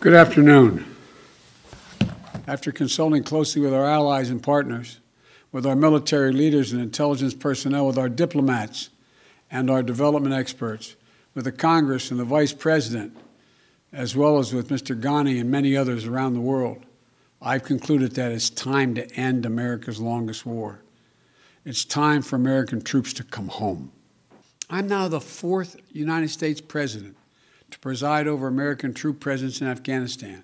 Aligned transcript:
Good 0.00 0.14
afternoon. 0.14 0.86
After 2.46 2.72
consulting 2.72 3.22
closely 3.22 3.60
with 3.60 3.74
our 3.74 3.84
allies 3.84 4.30
and 4.30 4.42
partners, 4.42 4.98
with 5.52 5.66
our 5.66 5.76
military 5.76 6.32
leaders 6.32 6.72
and 6.72 6.80
intelligence 6.80 7.34
personnel, 7.34 7.86
with 7.86 7.98
our 7.98 8.08
diplomats 8.08 8.88
and 9.50 9.68
our 9.68 9.82
development 9.82 10.34
experts, 10.34 10.96
with 11.34 11.44
the 11.44 11.52
Congress 11.52 12.10
and 12.10 12.18
the 12.18 12.24
Vice 12.24 12.54
President, 12.54 13.14
as 13.92 14.16
well 14.16 14.38
as 14.38 14.54
with 14.54 14.70
Mr. 14.70 14.98
Ghani 14.98 15.38
and 15.38 15.50
many 15.50 15.76
others 15.76 16.06
around 16.06 16.32
the 16.32 16.40
world, 16.40 16.82
I've 17.42 17.64
concluded 17.64 18.14
that 18.14 18.32
it's 18.32 18.48
time 18.48 18.94
to 18.94 19.06
end 19.16 19.44
America's 19.44 20.00
longest 20.00 20.46
war. 20.46 20.80
It's 21.66 21.84
time 21.84 22.22
for 22.22 22.36
American 22.36 22.80
troops 22.80 23.12
to 23.12 23.22
come 23.22 23.48
home. 23.48 23.92
I'm 24.70 24.88
now 24.88 25.08
the 25.08 25.20
fourth 25.20 25.76
United 25.92 26.30
States 26.30 26.62
President 26.62 27.16
to 27.70 27.78
preside 27.78 28.26
over 28.26 28.46
American 28.46 28.94
troop 28.94 29.20
presence 29.20 29.60
in 29.60 29.66
Afghanistan. 29.66 30.42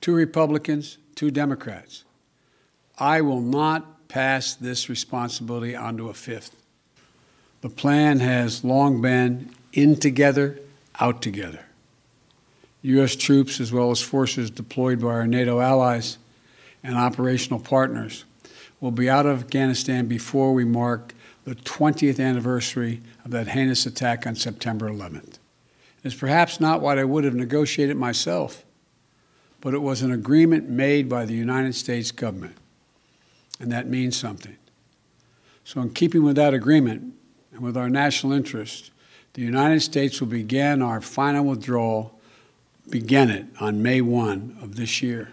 Two 0.00 0.14
Republicans, 0.14 0.98
two 1.14 1.30
Democrats. 1.30 2.04
I 2.98 3.20
will 3.20 3.40
not 3.40 4.08
pass 4.08 4.54
this 4.54 4.88
responsibility 4.88 5.74
onto 5.74 6.08
a 6.08 6.14
fifth. 6.14 6.54
The 7.62 7.70
plan 7.70 8.20
has 8.20 8.62
long 8.62 9.00
been 9.00 9.50
in 9.72 9.96
together, 9.96 10.60
out 11.00 11.22
together. 11.22 11.60
U.S. 12.82 13.16
troops, 13.16 13.60
as 13.60 13.72
well 13.72 13.90
as 13.90 14.02
forces 14.02 14.50
deployed 14.50 15.00
by 15.00 15.08
our 15.08 15.26
NATO 15.26 15.60
allies 15.60 16.18
and 16.82 16.96
operational 16.96 17.58
partners, 17.58 18.26
will 18.80 18.90
be 18.90 19.08
out 19.08 19.24
of 19.24 19.40
Afghanistan 19.44 20.06
before 20.06 20.52
we 20.52 20.66
mark 20.66 21.14
the 21.44 21.54
20th 21.54 22.22
anniversary 22.22 23.00
of 23.24 23.30
that 23.30 23.48
heinous 23.48 23.86
attack 23.86 24.26
on 24.26 24.36
September 24.36 24.90
11th. 24.90 25.38
It's 26.04 26.14
perhaps 26.14 26.60
not 26.60 26.82
what 26.82 26.98
I 26.98 27.04
would 27.04 27.24
have 27.24 27.34
negotiated 27.34 27.96
myself, 27.96 28.62
but 29.62 29.72
it 29.72 29.80
was 29.80 30.02
an 30.02 30.12
agreement 30.12 30.68
made 30.68 31.08
by 31.08 31.24
the 31.24 31.32
United 31.32 31.74
States 31.74 32.10
government, 32.10 32.56
and 33.58 33.72
that 33.72 33.88
means 33.88 34.14
something. 34.14 34.56
So, 35.64 35.80
in 35.80 35.94
keeping 35.94 36.22
with 36.22 36.36
that 36.36 36.52
agreement 36.52 37.14
and 37.52 37.62
with 37.62 37.74
our 37.74 37.88
national 37.88 38.34
interest, 38.34 38.90
the 39.32 39.40
United 39.40 39.80
States 39.80 40.20
will 40.20 40.28
begin 40.28 40.82
our 40.82 41.00
final 41.00 41.46
withdrawal, 41.46 42.20
begin 42.90 43.30
it 43.30 43.46
on 43.58 43.82
May 43.82 44.02
1 44.02 44.58
of 44.60 44.76
this 44.76 45.02
year. 45.02 45.32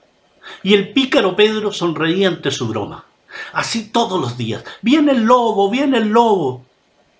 Y 0.62 0.75
el 0.75 0.92
pícaro 0.92 1.36
Pedro 1.36 1.72
sonreía 1.72 2.28
ante 2.28 2.50
su 2.50 2.66
broma. 2.66 3.04
Así 3.53 3.91
todos 3.91 4.20
los 4.20 4.36
días. 4.36 4.64
Viene 4.82 5.12
el 5.12 5.25
lobo, 5.25 5.70
viene 5.70 5.98
el 5.98 6.08
lobo. 6.08 6.64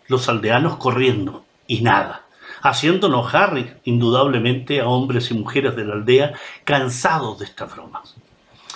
Los 0.09 0.29
aldeanos 0.29 0.77
corriendo. 0.77 1.45
Y 1.67 1.83
nada. 1.83 2.25
Haciendo 2.63 3.07
enojar 3.07 3.81
indudablemente 3.85 4.81
a 4.81 4.89
hombres 4.89 5.31
y 5.31 5.35
mujeres 5.35 5.77
de 5.77 5.85
la 5.85 5.95
aldea 5.95 6.35
cansados 6.65 7.39
de 7.39 7.45
estas 7.45 7.73
bromas. 7.73 8.17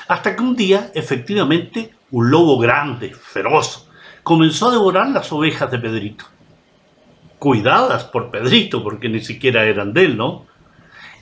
Hasta 0.07 0.37
que 0.37 0.43
un 0.43 0.55
día, 0.55 0.93
efectivamente, 0.95 1.93
un 2.11 2.31
lobo 2.31 2.59
grande, 2.59 3.15
feroz, 3.15 3.89
comenzó 4.25 4.69
a 4.69 4.73
devorar 4.73 5.09
las 5.11 5.31
ovejas 5.31 5.71
de 5.71 5.79
Pedrito. 5.79 6.25
Cuidadas 7.39 8.05
por 8.05 8.31
Pedrito, 8.31 8.83
porque 8.83 9.09
ni 9.09 9.21
siquiera 9.21 9.65
eran 9.65 9.93
de 9.93 10.07
él, 10.07 10.17
¿no? 10.17 10.47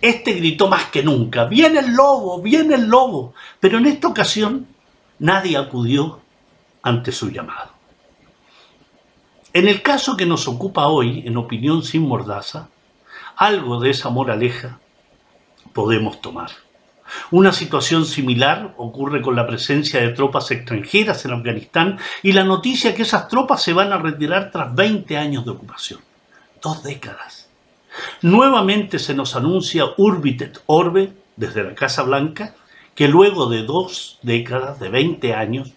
Este 0.01 0.33
gritó 0.33 0.69
más 0.69 0.87
que 0.87 1.03
nunca, 1.03 1.45
viene 1.45 1.81
el 1.81 1.95
lobo, 1.95 2.41
viene 2.41 2.77
el 2.77 2.87
lobo. 2.87 3.35
Pero 3.61 3.79
en 3.79 3.87
esta 3.87 4.09
ocasión 4.09 4.67
nadie 5.19 5.57
acudió 5.57 6.21
ante 6.83 7.13
su 7.13 7.31
llamado. 7.31 7.73
En 9.53 9.69
el 9.69 9.83
caso 9.83 10.17
que 10.17 10.25
nos 10.25 10.49
ocupa 10.49 10.87
hoy, 10.87 11.25
en 11.27 11.37
opinión 11.37 11.83
sin 11.83 12.09
mordaza, 12.09 12.69
algo 13.37 13.81
de 13.81 13.91
esa 13.91 14.09
moraleja 14.09 14.79
podemos 15.73 16.21
tomar. 16.21 16.51
Una 17.31 17.53
situación 17.53 18.05
similar 18.05 18.75
ocurre 18.77 19.23
con 19.23 19.37
la 19.37 19.47
presencia 19.47 20.01
de 20.01 20.11
tropas 20.11 20.51
extranjeras 20.51 21.25
en 21.25 21.33
Afganistán 21.33 21.99
y 22.23 22.33
la 22.33 22.45
noticia 22.45 22.95
que 22.95 23.03
esas 23.03 23.29
tropas 23.29 23.63
se 23.63 23.73
van 23.73 23.93
a 23.93 23.99
retirar 23.99 24.51
tras 24.51 24.75
20 24.75 25.17
años 25.17 25.45
de 25.45 25.51
ocupación. 25.51 26.01
Dos 26.63 26.83
décadas. 26.83 27.49
Nuevamente 28.23 28.99
se 28.99 29.15
nos 29.15 29.37
anuncia 29.37 29.85
Urbitet 29.97 30.63
Orbe 30.67 31.13
desde 31.37 31.65
la 31.65 31.75
Casa 31.75 32.03
Blanca 32.03 32.55
que 32.95 33.09
luego 33.09 33.47
de 33.47 33.63
dos 33.63 34.19
décadas, 34.23 34.79
de 34.79 34.89
20 34.91 35.35
años, 35.35 35.73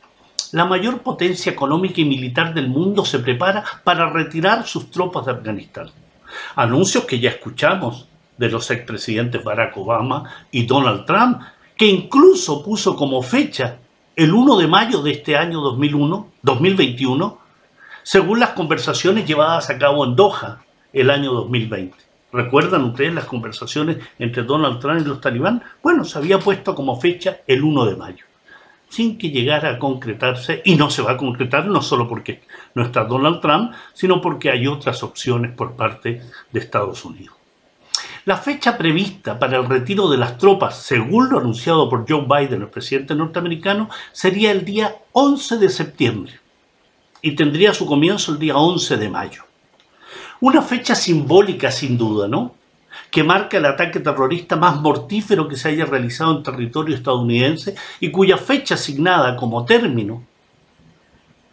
la 0.52 0.66
mayor 0.66 1.02
potencia 1.02 1.52
económica 1.52 2.02
y 2.02 2.06
militar 2.06 2.54
del 2.54 2.70
mundo 2.70 3.06
se 3.06 3.20
prepara 3.20 3.64
para 3.84 4.10
retirar 4.10 4.66
sus 4.66 4.92
tropas 4.92 5.26
de 5.26 5.32
Afganistán. 5.32 5.90
Anuncios 6.56 7.06
que 7.06 7.20
ya 7.20 7.30
escuchamos 7.30 8.08
de 8.38 8.50
los 8.50 8.70
expresidentes 8.72 9.44
Barack 9.44 9.78
Obama 9.78 10.30
y 10.52 10.66
Donald 10.66 11.06
Trump, 11.06 11.42
que 11.78 11.88
incluso 11.88 12.64
puso 12.64 12.96
como 12.96 13.22
fecha 13.22 13.78
el 14.16 14.34
1 14.34 14.58
de 14.58 14.68
mayo 14.68 15.02
de 15.02 15.12
este 15.12 15.36
año 15.36 15.60
2001, 15.62 16.28
2021, 16.42 17.38
según 18.04 18.40
las 18.40 18.52
conversaciones 18.52 19.26
llevadas 19.28 19.70
a 19.70 19.78
cabo 19.78 20.06
en 20.06 20.16
Doha 20.16 20.62
el 20.94 21.10
año 21.10 21.34
2020. 21.34 21.98
¿Recuerdan 22.32 22.84
ustedes 22.84 23.14
las 23.14 23.26
conversaciones 23.26 23.98
entre 24.20 24.44
Donald 24.44 24.80
Trump 24.80 25.02
y 25.02 25.06
los 25.06 25.22
talibán? 25.22 25.64
Bueno, 25.82 26.04
se 26.04 26.18
había 26.18 26.40
puesto 26.40 26.76
como 26.76 27.00
fecha 27.00 27.38
el 27.48 27.64
1 27.64 27.86
de 27.86 27.96
mayo, 27.96 28.26
sin 28.90 29.18
que 29.18 29.30
llegara 29.30 29.72
a 29.72 29.80
concretarse, 29.80 30.62
y 30.66 30.76
no 30.76 30.90
se 30.90 31.02
va 31.02 31.12
a 31.12 31.18
concretar 31.18 31.66
no 31.66 31.82
solo 31.82 32.08
porque 32.08 32.42
no 32.74 32.84
está 32.84 33.04
Donald 33.06 33.42
Trump, 33.42 33.74
sino 33.94 34.22
porque 34.22 34.50
hay 34.50 34.68
otras 34.68 35.02
opciones 35.04 35.52
por 35.52 35.76
parte 35.76 36.22
de 36.52 36.60
Estados 36.60 37.04
Unidos. 37.06 37.35
La 38.26 38.38
fecha 38.38 38.76
prevista 38.76 39.38
para 39.38 39.58
el 39.58 39.70
retiro 39.70 40.10
de 40.10 40.18
las 40.18 40.40
tropas, 40.40 40.82
según 40.82 41.30
lo 41.30 41.38
anunciado 41.38 41.88
por 41.88 42.10
Joe 42.10 42.26
Biden, 42.28 42.64
el 42.64 42.70
presidente 42.70 43.14
norteamericano, 43.14 43.88
sería 44.14 44.52
el 44.52 44.66
día 44.66 44.96
11 45.12 45.58
de 45.60 45.70
septiembre 45.70 46.40
y 47.22 47.36
tendría 47.36 47.76
su 47.76 47.86
comienzo 47.86 48.32
el 48.32 48.40
día 48.40 48.58
11 48.58 48.98
de 48.98 49.10
mayo. 49.10 49.44
Una 50.42 50.64
fecha 50.64 50.96
simbólica 50.96 51.70
sin 51.70 52.00
duda, 52.00 52.28
¿no? 52.28 52.56
Que 53.12 53.24
marca 53.24 53.58
el 53.58 53.66
ataque 53.66 54.00
terrorista 54.00 54.56
más 54.56 54.82
mortífero 54.82 55.48
que 55.48 55.56
se 55.56 55.70
haya 55.70 55.86
realizado 55.86 56.36
en 56.36 56.42
territorio 56.42 56.96
estadounidense 56.96 57.76
y 58.00 58.10
cuya 58.10 58.38
fecha 58.38 58.74
asignada 58.74 59.36
como 59.36 59.66
término 59.66 60.24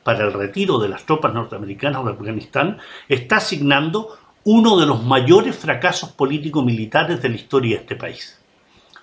para 0.02 0.24
el 0.24 0.32
retiro 0.32 0.78
de 0.78 0.88
las 0.88 1.04
tropas 1.04 1.34
norteamericanas 1.34 2.02
de 2.02 2.12
Afganistán 2.12 2.78
está 3.08 3.36
asignando 3.36 4.16
uno 4.44 4.78
de 4.78 4.86
los 4.86 5.04
mayores 5.04 5.56
fracasos 5.56 6.10
político-militares 6.10 7.22
de 7.22 7.28
la 7.28 7.36
historia 7.36 7.76
de 7.76 7.82
este 7.82 7.96
país, 7.96 8.40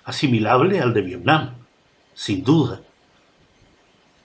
asimilable 0.04 0.80
al 0.80 0.92
de 0.92 1.00
Vietnam, 1.00 1.54
sin 2.14 2.44
duda. 2.44 2.82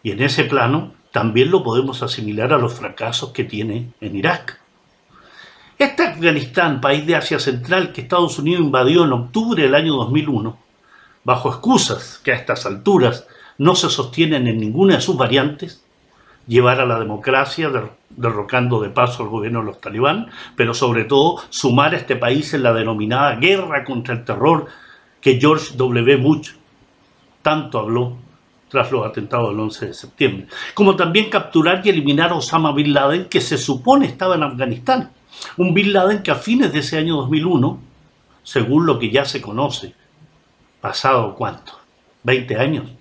Y 0.04 0.12
en 0.12 0.22
ese 0.22 0.44
plano 0.44 0.94
también 1.12 1.52
lo 1.52 1.64
podemos 1.64 2.04
asimilar 2.04 2.52
a 2.52 2.58
los 2.58 2.74
fracasos 2.74 3.32
que 3.32 3.46
tiene 3.46 3.92
en 4.02 4.16
Irak. 4.18 4.60
Este 5.78 6.04
Afganistán, 6.04 6.82
país 6.82 7.06
de 7.06 7.16
Asia 7.16 7.40
Central 7.40 7.94
que 7.94 8.02
Estados 8.02 8.38
Unidos 8.38 8.66
invadió 8.66 9.06
en 9.06 9.14
octubre 9.14 9.64
del 9.64 9.76
año 9.76 9.94
2001, 9.94 10.58
bajo 11.24 11.50
excusas 11.50 12.20
que 12.24 12.34
a 12.34 12.36
estas 12.36 12.66
alturas 12.66 13.26
no 13.58 13.76
se 13.76 13.90
sostienen 13.90 14.48
en 14.48 14.60
ninguna 14.60 14.96
de 14.96 15.02
sus 15.02 15.16
variantes, 15.16 15.85
llevar 16.48 16.80
a 16.80 16.86
la 16.86 17.00
democracia, 17.00 17.72
derrocando 18.10 18.80
de 18.80 18.90
paso 18.90 19.24
al 19.24 19.30
gobierno 19.30 19.60
de 19.60 19.66
los 19.66 19.82
talibán, 19.82 20.30
pero 20.56 20.74
sobre 20.74 21.06
todo 21.06 21.42
sumar 21.50 21.94
a 21.94 21.98
este 21.98 22.16
país 22.16 22.54
en 22.54 22.64
la 22.64 22.74
denominada 22.74 23.36
guerra 23.36 23.84
contra 23.84 24.14
el 24.14 24.24
terror 24.24 24.68
que 25.22 25.40
George 25.40 25.76
W. 25.76 26.18
Bush 26.18 26.52
tanto 27.42 27.80
habló 27.80 28.18
tras 28.70 28.92
los 28.92 29.06
atentados 29.06 29.50
del 29.50 29.60
11 29.60 29.88
de 29.88 29.94
septiembre, 29.94 30.48
como 30.74 30.96
también 30.96 31.30
capturar 31.30 31.82
y 31.84 31.90
eliminar 31.90 32.32
a 32.32 32.36
Osama 32.36 32.74
Bin 32.74 32.94
Laden, 32.94 33.26
que 33.26 33.42
se 33.42 33.58
supone 33.58 34.06
estaba 34.06 34.36
en 34.36 34.44
Afganistán, 34.44 35.12
un 35.58 35.74
Bin 35.74 35.94
Laden 35.94 36.24
que 36.24 36.32
a 36.32 36.36
fines 36.36 36.74
de 36.74 36.80
ese 36.80 36.98
año 36.98 37.16
2001, 37.18 37.80
según 38.44 38.86
lo 38.86 39.00
que 39.00 39.12
ya 39.12 39.26
se 39.26 39.42
conoce, 39.42 39.94
pasado 40.82 41.36
cuánto, 41.36 41.74
20 42.24 42.58
años, 42.58 42.92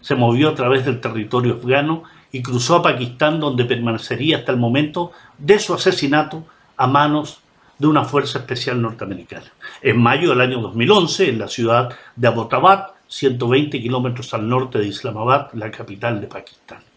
se 0.00 0.14
movió 0.14 0.50
a 0.50 0.54
través 0.54 0.84
del 0.84 1.00
territorio 1.00 1.54
afgano 1.54 2.02
y 2.32 2.42
cruzó 2.42 2.76
a 2.76 2.82
Pakistán 2.82 3.38
donde 3.38 3.64
permanecería 3.64 4.38
hasta 4.38 4.52
el 4.52 4.58
momento 4.58 5.12
de 5.38 5.58
su 5.58 5.74
asesinato 5.74 6.44
a 6.76 6.86
manos 6.86 7.40
de 7.78 7.86
una 7.86 8.04
fuerza 8.04 8.38
especial 8.38 8.80
norteamericana. 8.80 9.52
En 9.82 10.00
mayo 10.00 10.30
del 10.30 10.40
año 10.40 10.60
2011, 10.60 11.28
en 11.28 11.38
la 11.38 11.48
ciudad 11.48 11.90
de 12.16 12.28
Abbottabad, 12.28 12.86
120 13.08 13.80
kilómetros 13.80 14.32
al 14.32 14.48
norte 14.48 14.78
de 14.78 14.86
Islamabad, 14.86 15.52
la 15.52 15.70
capital 15.70 16.20
de 16.20 16.26
Pakistán. 16.26 16.91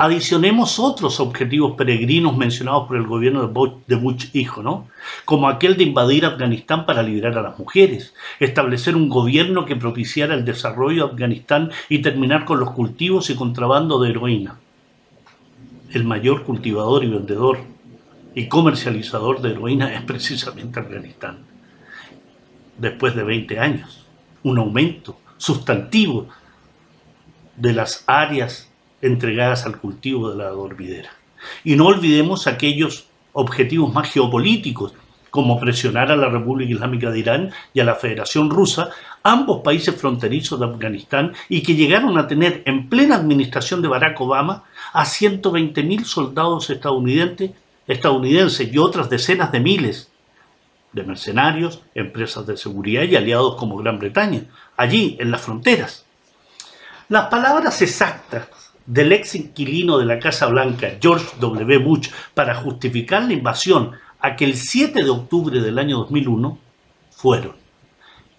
Adicionemos 0.00 0.78
otros 0.78 1.18
objetivos 1.18 1.72
peregrinos 1.76 2.36
mencionados 2.36 2.86
por 2.86 2.96
el 2.96 3.08
gobierno 3.08 3.48
de 3.88 3.96
Bush 3.96 4.26
hijo, 4.32 4.62
¿no? 4.62 4.86
Como 5.24 5.48
aquel 5.48 5.76
de 5.76 5.82
invadir 5.82 6.24
Afganistán 6.24 6.86
para 6.86 7.02
liberar 7.02 7.36
a 7.36 7.42
las 7.42 7.58
mujeres, 7.58 8.14
establecer 8.38 8.94
un 8.94 9.08
gobierno 9.08 9.64
que 9.64 9.74
propiciara 9.74 10.34
el 10.34 10.44
desarrollo 10.44 11.08
de 11.08 11.12
Afganistán 11.14 11.72
y 11.88 11.98
terminar 11.98 12.44
con 12.44 12.60
los 12.60 12.70
cultivos 12.70 13.28
y 13.28 13.34
contrabando 13.34 13.98
de 13.98 14.10
heroína. 14.10 14.60
El 15.90 16.04
mayor 16.04 16.44
cultivador 16.44 17.02
y 17.02 17.08
vendedor 17.08 17.58
y 18.36 18.46
comercializador 18.46 19.42
de 19.42 19.50
heroína 19.50 19.92
es 19.94 20.02
precisamente 20.02 20.78
Afganistán. 20.78 21.38
Después 22.76 23.16
de 23.16 23.24
20 23.24 23.58
años, 23.58 24.06
un 24.44 24.58
aumento 24.58 25.18
sustantivo 25.38 26.28
de 27.56 27.72
las 27.72 28.04
áreas 28.06 28.67
entregadas 29.02 29.66
al 29.66 29.78
cultivo 29.78 30.30
de 30.30 30.36
la 30.36 30.50
dormidera. 30.50 31.10
Y 31.64 31.76
no 31.76 31.86
olvidemos 31.86 32.46
aquellos 32.46 33.06
objetivos 33.32 33.92
más 33.92 34.10
geopolíticos, 34.10 34.94
como 35.30 35.60
presionar 35.60 36.10
a 36.10 36.16
la 36.16 36.28
República 36.28 36.72
Islámica 36.72 37.10
de 37.10 37.18
Irán 37.18 37.50
y 37.74 37.80
a 37.80 37.84
la 37.84 37.94
Federación 37.94 38.50
Rusa, 38.50 38.90
ambos 39.22 39.60
países 39.62 39.94
fronterizos 39.94 40.58
de 40.58 40.66
Afganistán, 40.66 41.34
y 41.48 41.62
que 41.62 41.74
llegaron 41.74 42.16
a 42.18 42.26
tener 42.26 42.62
en 42.64 42.88
plena 42.88 43.16
administración 43.16 43.82
de 43.82 43.88
Barack 43.88 44.20
Obama 44.20 44.64
a 44.92 45.04
120.000 45.04 46.04
soldados 46.04 46.70
estadounidenses, 46.70 47.50
estadounidenses 47.86 48.72
y 48.72 48.78
otras 48.78 49.10
decenas 49.10 49.52
de 49.52 49.60
miles 49.60 50.10
de 50.92 51.02
mercenarios, 51.02 51.82
empresas 51.94 52.46
de 52.46 52.56
seguridad 52.56 53.02
y 53.02 53.16
aliados 53.16 53.56
como 53.56 53.76
Gran 53.76 53.98
Bretaña, 53.98 54.44
allí 54.76 55.16
en 55.20 55.30
las 55.30 55.42
fronteras. 55.42 56.06
Las 57.08 57.26
palabras 57.26 57.80
exactas 57.82 58.67
del 58.88 59.12
ex 59.12 59.36
inquilino 59.36 59.98
de 59.98 60.06
la 60.06 60.18
Casa 60.18 60.46
Blanca, 60.46 60.98
George 61.00 61.36
W. 61.38 61.78
Bush, 61.78 62.08
para 62.34 62.56
justificar 62.56 63.22
la 63.22 63.34
invasión 63.34 63.92
aquel 64.18 64.56
7 64.56 65.04
de 65.04 65.10
octubre 65.10 65.60
del 65.60 65.78
año 65.78 65.98
2001 65.98 66.58
fueron 67.10 67.52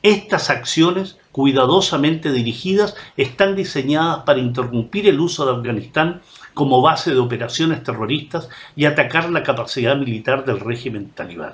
estas 0.01 0.49
acciones 0.49 1.17
cuidadosamente 1.31 2.31
dirigidas 2.31 2.95
están 3.17 3.55
diseñadas 3.55 4.23
para 4.23 4.39
interrumpir 4.39 5.07
el 5.07 5.19
uso 5.19 5.45
de 5.45 5.51
Afganistán 5.51 6.21
como 6.53 6.81
base 6.81 7.11
de 7.11 7.19
operaciones 7.19 7.83
terroristas 7.83 8.49
y 8.75 8.85
atacar 8.85 9.29
la 9.29 9.43
capacidad 9.43 9.97
militar 9.97 10.45
del 10.45 10.59
régimen 10.61 11.09
talibán. 11.09 11.53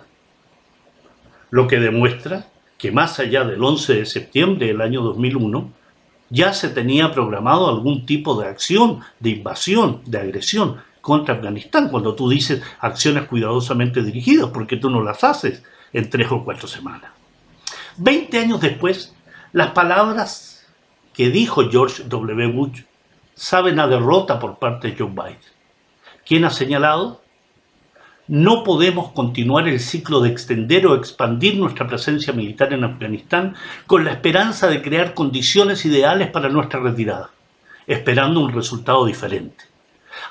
Lo 1.50 1.68
que 1.68 1.80
demuestra 1.80 2.47
que 2.77 2.92
más 2.92 3.19
allá 3.19 3.44
del 3.44 3.63
11 3.63 3.95
de 3.95 4.06
septiembre 4.06 4.68
del 4.68 4.81
año 4.81 5.01
2001, 5.01 5.71
ya 6.30 6.54
se 6.54 6.69
tenía 6.69 7.12
programado 7.12 7.69
algún 7.69 8.06
tipo 8.06 8.39
de 8.39 8.48
acción, 8.48 9.01
de 9.19 9.31
invasión, 9.31 10.01
de 10.06 10.19
agresión 10.19 10.77
contra 11.01 11.36
Afganistán, 11.36 11.89
cuando 11.89 12.16
tú 12.16 12.30
dices 12.30 12.62
acciones 12.80 13.27
cuidadosamente 13.27 14.01
dirigidas, 14.01 14.50
porque 14.50 14.77
tú 14.77 14.89
no 14.89 15.04
las 15.04 15.24
haces 15.24 15.63
en 15.94 16.10
tres 16.10 16.31
o 16.31 16.44
cuatro 16.44 16.68
semanas. 16.68 17.12
Veinte 17.98 18.39
años 18.39 18.60
después, 18.60 19.13
las 19.54 19.72
palabras 19.72 20.66
que 21.13 21.30
dijo 21.30 21.69
George 21.69 22.04
W. 22.06 22.48
Bush 22.48 22.81
saben 23.36 23.80
a 23.80 23.88
derrota 23.88 24.39
por 24.39 24.57
parte 24.57 24.89
de 24.89 24.98
Joe 24.98 25.10
Biden. 25.10 25.39
¿Quién 26.25 26.45
ha 26.45 26.50
señalado? 26.50 27.21
No 28.27 28.63
podemos 28.63 29.12
continuar 29.12 29.68
el 29.68 29.80
ciclo 29.80 30.19
de 30.19 30.30
extender 30.30 30.88
o 30.88 30.95
expandir 30.95 31.57
nuestra 31.57 31.86
presencia 31.86 32.33
militar 32.33 32.74
en 32.74 32.83
Afganistán 32.83 33.56
con 33.86 34.04
la 34.04 34.13
esperanza 34.13 34.68
de 34.68 34.81
crear 34.81 35.13
condiciones 35.13 35.86
ideales 35.86 36.31
para 36.31 36.50
nuestra 36.50 36.80
retirada, 36.80 37.30
esperando 37.86 38.39
un 38.39 38.51
resultado 38.51 39.06
diferente. 39.06 39.66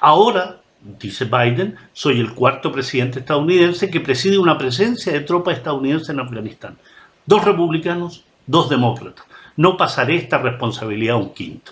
Ahora, 0.01 0.61
dice 0.81 1.25
Biden, 1.25 1.77
soy 1.93 2.19
el 2.19 2.35
cuarto 2.35 2.73
presidente 2.73 3.21
estadounidense 3.21 3.89
que 3.89 4.01
preside 4.01 4.39
una 4.39 4.59
presencia 4.59 5.13
de 5.13 5.21
tropas 5.21 5.59
estadounidenses 5.59 6.09
en 6.09 6.19
Afganistán. 6.19 6.77
Dos 7.27 7.45
republicanos, 7.45 8.25
dos 8.45 8.69
demócratas. 8.69 9.25
No 9.57 9.77
pasaré 9.77 10.17
esta 10.17 10.39
responsabilidad 10.39 11.15
a 11.15 11.19
un 11.21 11.33
quinto. 11.33 11.71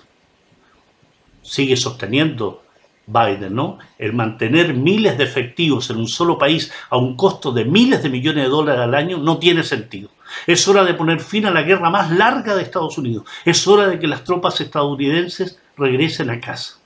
Sigue 1.43 1.77
sosteniendo 1.77 2.62
Biden, 3.07 3.55
¿no? 3.55 3.79
El 3.99 4.13
mantener 4.13 4.75
miles 4.75 5.19
de 5.19 5.25
efectivos 5.25 5.91
en 5.91 5.97
un 5.97 6.09
solo 6.09 6.39
país 6.39 6.73
a 6.91 6.97
un 6.97 7.17
costo 7.17 7.53
de 7.53 7.65
miles 7.65 8.03
de 8.03 8.09
millones 8.09 8.45
de 8.45 8.51
dólares 8.51 8.81
al 8.81 8.95
año 8.95 9.19
no 9.19 9.39
tiene 9.39 9.63
sentido. 9.65 10.11
Es 10.47 10.67
hora 10.69 10.85
de 10.85 10.95
poner 10.95 11.21
fin 11.21 11.47
a 11.47 11.51
la 11.51 11.63
guerra 11.63 11.91
más 11.91 12.11
larga 12.11 12.55
de 12.55 12.63
Estados 12.63 12.97
Unidos. 12.99 13.27
Es 13.45 13.67
hora 13.67 13.89
de 13.89 13.99
que 13.99 14.07
las 14.07 14.25
tropas 14.25 14.61
estadounidenses 14.61 15.59
regresen 15.77 16.31
a 16.31 16.41
casa. 16.41 16.79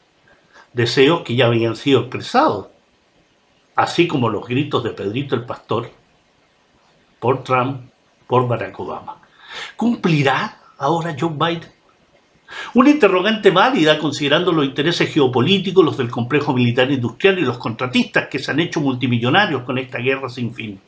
Deseos 0.73 1.23
que 1.23 1.37
ya 1.37 1.47
habían 1.47 1.77
sido 1.77 2.01
expresados, 2.01 2.67
así 3.75 4.09
como 4.09 4.29
los 4.29 4.47
gritos 4.47 4.83
de 4.85 4.91
Pedrito 4.91 5.35
el 5.35 5.45
Pastor 5.45 5.91
por 7.21 7.45
Trump, 7.45 7.91
por 8.27 8.47
Barack 8.47 8.79
Obama. 8.81 9.19
¿Cumplirá 9.77 10.59
ahora 10.79 11.17
Joe 11.19 11.31
Biden? 11.31 11.76
Una 12.75 12.91
interrogante 12.91 13.51
válida 13.51 13.99
considerando 13.99 14.53
los 14.53 14.65
intereses 14.65 15.13
geopolíticos, 15.13 15.85
los 15.85 15.97
del 15.97 16.11
complejo 16.11 16.53
militar 16.53 16.91
industrial 16.91 17.39
y 17.39 17.43
los 17.43 17.59
contratistas 17.59 18.29
que 18.29 18.39
se 18.39 18.51
han 18.51 18.61
hecho 18.61 18.81
multimillonarios 18.81 19.63
con 19.63 19.79
esta 19.79 19.99
guerra 19.99 20.29
sin 20.29 20.55
fin. 20.55 20.81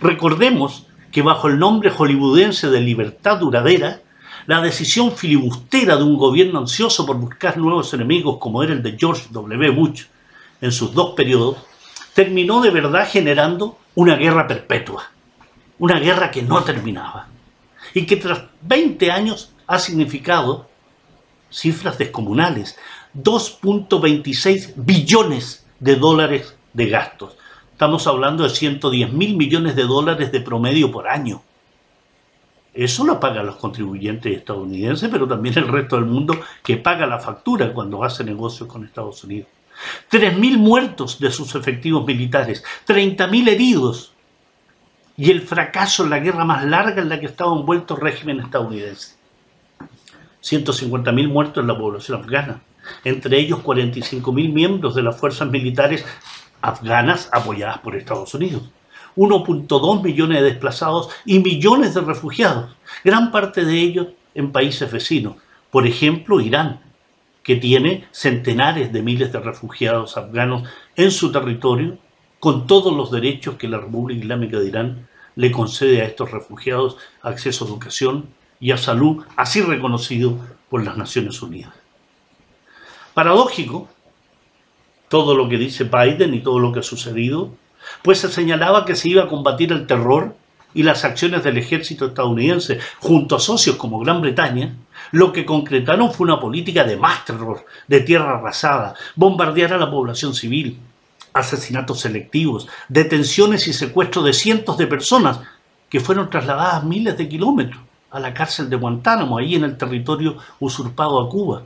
Recordemos 0.00 0.86
que 1.12 1.22
bajo 1.22 1.48
el 1.48 1.58
nombre 1.58 1.90
hollywoodense 1.90 2.70
de 2.70 2.80
libertad 2.80 3.38
duradera, 3.38 4.00
la 4.46 4.60
decisión 4.60 5.12
filibustera 5.12 5.96
de 5.96 6.04
un 6.04 6.16
gobierno 6.16 6.60
ansioso 6.60 7.04
por 7.04 7.16
buscar 7.16 7.58
nuevos 7.58 7.92
enemigos 7.92 8.38
como 8.38 8.62
era 8.62 8.72
el 8.72 8.82
de 8.82 8.96
George 8.98 9.26
W. 9.30 9.70
Bush 9.70 10.04
en 10.60 10.72
sus 10.72 10.94
dos 10.94 11.14
periodos, 11.14 11.58
terminó 12.14 12.60
de 12.60 12.70
verdad 12.70 13.08
generando 13.08 13.78
una 13.94 14.16
guerra 14.16 14.46
perpetua, 14.46 15.10
una 15.78 15.98
guerra 15.98 16.30
que 16.30 16.42
no 16.42 16.62
terminaba 16.62 17.28
y 17.94 18.06
que 18.06 18.16
tras 18.16 18.44
20 18.62 19.10
años 19.10 19.52
ha 19.66 19.78
significado 19.78 20.69
cifras 21.50 21.98
descomunales, 21.98 22.78
2.26 23.14 24.72
billones 24.76 25.66
de 25.78 25.96
dólares 25.96 26.56
de 26.72 26.88
gastos. 26.88 27.36
Estamos 27.72 28.06
hablando 28.06 28.44
de 28.44 28.50
110 28.50 29.12
mil 29.12 29.36
millones 29.36 29.74
de 29.74 29.84
dólares 29.84 30.32
de 30.32 30.40
promedio 30.40 30.90
por 30.92 31.08
año. 31.08 31.42
Eso 32.72 33.04
lo 33.04 33.18
pagan 33.18 33.46
los 33.46 33.56
contribuyentes 33.56 34.36
estadounidenses, 34.36 35.08
pero 35.10 35.26
también 35.26 35.58
el 35.58 35.66
resto 35.66 35.96
del 35.96 36.04
mundo 36.04 36.38
que 36.62 36.76
paga 36.76 37.06
la 37.06 37.18
factura 37.18 37.72
cuando 37.72 38.04
hace 38.04 38.22
negocios 38.22 38.68
con 38.68 38.84
Estados 38.84 39.24
Unidos. 39.24 39.48
3.000 40.10 40.56
muertos 40.58 41.18
de 41.18 41.30
sus 41.30 41.54
efectivos 41.54 42.06
militares, 42.06 42.62
30.000 42.86 43.48
heridos 43.48 44.12
y 45.16 45.30
el 45.30 45.40
fracaso 45.40 46.04
en 46.04 46.10
la 46.10 46.18
guerra 46.18 46.44
más 46.44 46.64
larga 46.64 47.02
en 47.02 47.08
la 47.08 47.18
que 47.18 47.26
estaba 47.26 47.56
envuelto 47.56 47.94
el 47.94 48.02
régimen 48.02 48.40
estadounidense. 48.40 49.19
150.000 50.42 51.28
muertos 51.28 51.62
en 51.62 51.68
la 51.68 51.78
población 51.78 52.20
afgana, 52.20 52.62
entre 53.04 53.38
ellos 53.38 53.60
45.000 53.60 54.52
miembros 54.52 54.94
de 54.94 55.02
las 55.02 55.18
fuerzas 55.18 55.50
militares 55.50 56.04
afganas 56.60 57.28
apoyadas 57.32 57.78
por 57.78 57.96
Estados 57.96 58.34
Unidos. 58.34 58.62
1.2 59.16 60.02
millones 60.02 60.40
de 60.40 60.50
desplazados 60.50 61.08
y 61.24 61.40
millones 61.40 61.94
de 61.94 62.00
refugiados, 62.00 62.76
gran 63.04 63.32
parte 63.32 63.64
de 63.64 63.80
ellos 63.80 64.08
en 64.34 64.52
países 64.52 64.90
vecinos, 64.90 65.36
por 65.70 65.86
ejemplo 65.86 66.40
Irán, 66.40 66.80
que 67.42 67.56
tiene 67.56 68.06
centenares 68.12 68.92
de 68.92 69.02
miles 69.02 69.32
de 69.32 69.40
refugiados 69.40 70.16
afganos 70.16 70.68
en 70.96 71.10
su 71.10 71.32
territorio 71.32 71.98
con 72.38 72.66
todos 72.66 72.96
los 72.96 73.10
derechos 73.10 73.56
que 73.56 73.68
la 73.68 73.78
República 73.78 74.20
Islámica 74.20 74.58
de 74.58 74.68
Irán 74.68 75.08
le 75.36 75.50
concede 75.50 76.02
a 76.02 76.06
estos 76.06 76.30
refugiados 76.30 76.96
acceso 77.22 77.64
a 77.64 77.68
educación 77.68 78.28
y 78.60 78.72
a 78.72 78.76
salud, 78.76 79.24
así 79.36 79.62
reconocido 79.62 80.38
por 80.68 80.84
las 80.84 80.96
Naciones 80.96 81.40
Unidas. 81.42 81.72
Paradójico, 83.14 83.88
todo 85.08 85.34
lo 85.34 85.48
que 85.48 85.56
dice 85.58 85.84
Biden 85.84 86.34
y 86.34 86.40
todo 86.40 86.60
lo 86.60 86.70
que 86.70 86.80
ha 86.80 86.84
sucedido, 86.84 87.50
pues 88.02 88.18
se 88.20 88.28
señalaba 88.28 88.84
que 88.84 88.94
se 88.94 89.08
iba 89.08 89.24
a 89.24 89.28
combatir 89.28 89.72
el 89.72 89.86
terror 89.86 90.36
y 90.74 90.84
las 90.84 91.04
acciones 91.04 91.42
del 91.42 91.58
ejército 91.58 92.06
estadounidense 92.06 92.78
junto 93.00 93.34
a 93.34 93.40
socios 93.40 93.76
como 93.76 93.98
Gran 93.98 94.20
Bretaña, 94.20 94.76
lo 95.10 95.32
que 95.32 95.44
concretaron 95.44 96.12
fue 96.12 96.26
una 96.26 96.38
política 96.38 96.84
de 96.84 96.96
más 96.96 97.24
terror, 97.24 97.66
de 97.88 98.00
tierra 98.02 98.38
arrasada, 98.38 98.94
bombardear 99.16 99.72
a 99.72 99.78
la 99.78 99.90
población 99.90 100.34
civil, 100.34 100.78
asesinatos 101.32 102.00
selectivos, 102.00 102.68
detenciones 102.88 103.66
y 103.66 103.72
secuestros 103.72 104.24
de 104.24 104.32
cientos 104.32 104.78
de 104.78 104.86
personas 104.86 105.40
que 105.88 105.98
fueron 105.98 106.30
trasladadas 106.30 106.84
miles 106.84 107.18
de 107.18 107.28
kilómetros 107.28 107.89
a 108.10 108.20
la 108.20 108.34
cárcel 108.34 108.68
de 108.68 108.76
Guantánamo, 108.76 109.38
ahí 109.38 109.54
en 109.54 109.64
el 109.64 109.76
territorio 109.76 110.36
usurpado 110.58 111.20
a 111.20 111.28
Cuba. 111.28 111.62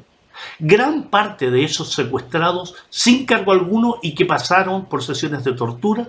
Gran 0.59 1.05
parte 1.05 1.51
de 1.51 1.65
esos 1.65 1.93
secuestrados 1.93 2.75
sin 2.91 3.25
cargo 3.25 3.53
alguno 3.53 3.99
y 4.03 4.15
que 4.15 4.27
pasaron 4.27 4.87
por 4.87 5.03
sesiones 5.03 5.45
de 5.45 5.53
tortura, 5.53 6.09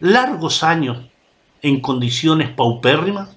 largos 0.00 0.62
años 0.62 0.98
en 1.62 1.80
condiciones 1.80 2.50
paupérrimas, 2.50 3.36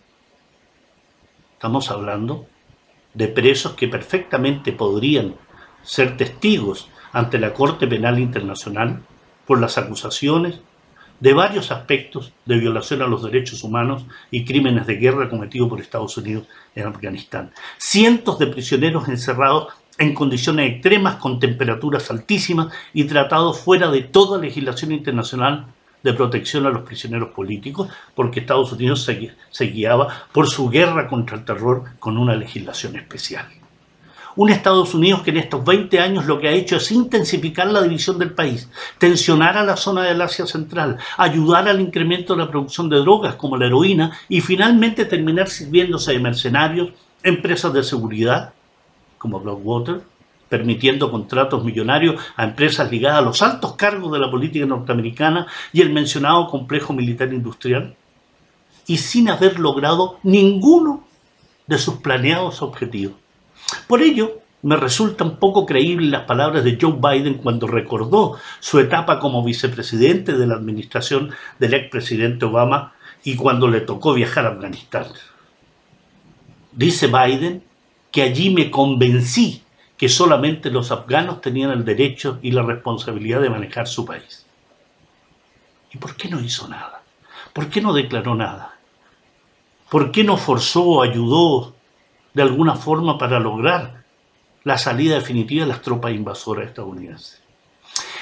estamos 1.54 1.90
hablando 1.92 2.48
de 3.14 3.28
presos 3.28 3.74
que 3.74 3.88
perfectamente 3.88 4.72
podrían 4.72 5.36
ser 5.84 6.18
testigos 6.18 6.90
ante 7.12 7.38
la 7.38 7.54
Corte 7.54 7.88
Penal 7.88 8.20
Internacional 8.20 9.04
por 9.46 9.60
las 9.60 9.78
acusaciones 9.78 10.60
de 11.24 11.34
varios 11.34 11.72
aspectos 11.72 12.34
de 12.46 12.58
violación 12.58 13.02
a 13.02 13.08
los 13.08 13.24
derechos 13.24 13.64
humanos 13.64 14.06
y 14.30 14.44
crímenes 14.44 14.86
de 14.86 14.98
guerra 14.98 15.30
cometidos 15.30 15.70
por 15.70 15.80
Estados 15.80 16.18
Unidos 16.18 16.48
en 16.76 16.86
Afganistán. 16.86 17.52
Cientos 17.78 18.38
de 18.40 18.48
prisioneros 18.48 19.08
encerrados 19.08 19.72
en 19.98 20.14
condiciones 20.14 20.70
extremas 20.70 21.16
con 21.16 21.40
temperaturas 21.40 22.12
altísimas 22.12 22.74
y 22.94 23.06
tratados 23.06 23.62
fuera 23.62 23.90
de 23.90 24.02
toda 24.02 24.38
legislación 24.38 24.92
internacional 24.92 25.68
de 26.04 26.12
protección 26.12 26.66
a 26.66 26.72
los 26.72 26.82
prisioneros 26.82 27.30
políticos, 27.30 27.88
porque 28.16 28.42
Estados 28.42 28.74
Unidos 28.74 29.10
se, 29.50 29.66
guiaba 29.68 30.26
por 30.34 30.50
su 30.50 30.70
guerra 30.70 31.08
contra 31.08 31.38
el 31.38 31.46
terror 31.46 31.86
con 32.00 32.18
una 32.18 32.36
legislación 32.36 32.98
especial. 32.98 33.63
Un 34.36 34.50
Estados 34.50 34.96
Unidos 34.96 35.22
que 35.22 35.30
en 35.30 35.38
estos 35.38 35.64
20 35.64 36.00
años 36.00 36.26
lo 36.26 36.40
que 36.40 36.48
ha 36.48 36.52
hecho 36.52 36.78
es 36.78 36.92
intensificar 36.92 37.68
la 37.68 37.84
división 37.84 38.18
del 38.18 38.34
país, 38.34 38.68
tensionar 38.98 39.58
a 39.58 39.64
la 39.64 39.78
zona 39.78 40.04
del 40.04 40.22
Asia 40.22 40.48
Central, 40.48 40.98
ayudar 41.18 41.68
al 41.68 41.80
incremento 41.80 42.34
de 42.34 42.44
la 42.44 42.50
producción 42.50 42.90
de 42.90 42.98
drogas 42.98 43.36
como 43.36 43.58
la 43.58 43.68
heroína 43.68 44.18
y 44.30 44.42
finalmente 44.42 45.06
terminar 45.06 45.50
sirviéndose 45.50 46.14
de 46.14 46.20
mercenarios, 46.20 46.90
empresas 47.22 47.72
de 47.74 47.84
seguridad 47.84 48.54
como 49.20 49.40
Blackwater, 49.40 50.02
permitiendo 50.50 51.12
contratos 51.12 51.64
millonarios 51.64 52.22
a 52.36 52.44
empresas 52.44 52.92
ligadas 52.92 53.20
a 53.20 53.26
los 53.26 53.42
altos 53.42 53.74
cargos 53.76 54.12
de 54.12 54.20
la 54.20 54.30
política 54.30 54.66
norteamericana 54.66 55.48
y 55.72 55.82
el 55.82 55.92
mencionado 55.92 56.48
complejo 56.48 56.92
militar 56.92 57.32
industrial, 57.34 57.96
y 58.88 58.98
sin 58.98 59.30
haber 59.30 59.60
logrado 59.60 60.18
ninguno 60.24 61.06
de 61.68 61.78
sus 61.78 61.96
planeados 61.96 62.62
objetivos. 62.62 63.23
Por 63.88 64.02
ello, 64.02 64.40
me 64.64 64.78
resultan 64.78 65.38
poco 65.38 65.66
creíbles 65.66 66.10
las 66.10 66.24
palabras 66.24 66.64
de 66.64 66.78
Joe 66.80 66.96
Biden 66.98 67.36
cuando 67.36 67.68
recordó 67.68 68.38
su 68.60 68.80
etapa 68.80 69.20
como 69.20 69.44
vicepresidente 69.44 70.34
de 70.34 70.48
la 70.48 70.56
administración 70.56 71.32
del 71.60 71.74
expresidente 71.74 72.46
Obama 72.46 72.94
y 73.24 73.36
cuando 73.36 73.68
le 73.68 73.82
tocó 73.82 74.14
viajar 74.14 74.46
a 74.46 74.50
Afganistán. 74.50 75.08
Dice 76.72 77.08
Biden 77.08 77.64
que 78.12 78.22
allí 78.22 78.52
me 78.52 78.72
convencí 78.72 79.64
que 79.98 80.08
solamente 80.08 80.72
los 80.72 80.92
afganos 80.92 81.42
tenían 81.42 81.72
el 81.72 81.84
derecho 81.84 82.40
y 82.42 82.52
la 82.52 82.64
responsabilidad 82.64 83.42
de 83.42 83.50
manejar 83.50 83.88
su 83.88 84.06
país. 84.06 84.46
¿Y 85.94 85.98
por 85.98 86.16
qué 86.16 86.30
no 86.30 86.40
hizo 86.40 86.68
nada? 86.68 87.04
¿Por 87.54 87.70
qué 87.70 87.82
no 87.82 87.94
declaró 87.94 88.34
nada? 88.34 88.76
¿Por 89.90 90.12
qué 90.12 90.24
no 90.24 90.38
forzó 90.38 91.02
ayudó 91.04 91.76
de 92.34 92.42
alguna 92.42 92.76
forma 92.76 93.18
para 93.18 93.40
lograr 93.40 94.04
la 94.64 94.78
salida 94.78 95.16
definitiva 95.16 95.66
de 95.66 95.72
las 95.72 95.82
tropas 95.82 96.14
invasoras 96.14 96.68
estadounidenses. 96.68 97.42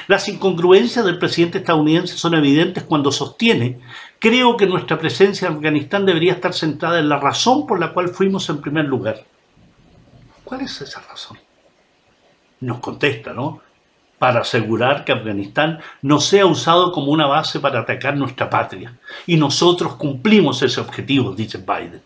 Las 0.08 0.27
incongruencias 0.27 1.06
del 1.06 1.20
presidente 1.20 1.60
estadounidense 1.60 2.18
son 2.18 2.34
evidentes 2.34 2.84
cuando 2.84 3.12
sostiene, 3.12 3.80
creo 4.20 4.58
que 4.58 4.65
nuestra 4.65 4.98
presencia 4.98 5.48
en 5.48 5.56
Afganistán 5.56 6.06
debería 6.06 6.34
estar 6.34 6.53
centrada 6.53 7.00
en 7.00 7.08
la 7.08 7.20
razón 7.20 7.68
por 7.68 7.80
la 7.80 7.94
cual 7.94 8.10
fuimos 8.10 8.50
en 8.50 8.62
primer 8.62 8.86
lugar. 8.86 9.24
¿Cuál 10.44 10.62
es 10.62 10.82
esa 10.82 11.01
razón? 11.01 11.38
Nos 12.60 12.80
contesta, 12.80 13.32
¿no? 13.34 13.62
Para 14.20 14.41
asegurar 14.41 15.06
que 15.06 15.13
Afganistán 15.13 15.80
no 16.01 16.20
sea 16.20 16.46
usado 16.46 16.91
como 16.91 17.12
una 17.12 17.27
base 17.27 17.60
para 17.60 17.80
atacar 17.80 18.18
nuestra 18.18 18.50
patria. 18.50 18.98
Y 19.25 19.38
nosotros 19.38 19.96
cumplimos 19.96 20.62
ese 20.62 20.82
objetivo, 20.82 21.34
dice 21.34 21.58
Biden. 21.58 22.01